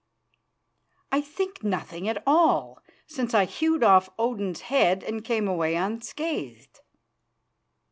"I 1.11 1.21
think 1.21 1.63
nothing 1.63 2.09
at 2.09 2.23
all, 2.25 2.79
since 3.05 3.35
I 3.35 3.45
hewed 3.45 3.83
off 3.83 4.09
Odin's 4.17 4.61
head 4.61 5.03
and 5.03 5.23
came 5.23 5.47
away 5.47 5.75
unscathed." 5.75 6.79